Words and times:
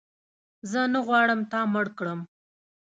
زه 0.71 0.81
نه 0.93 0.99
غواړم 1.07 1.39
تا 1.51 1.59
مړ 1.73 1.85
کړم 1.97 2.19